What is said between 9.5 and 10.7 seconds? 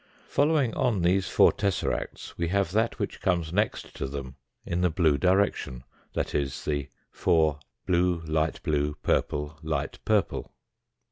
light purple.